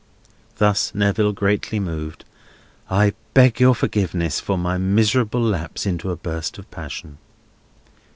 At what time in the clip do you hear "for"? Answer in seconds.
4.39-4.57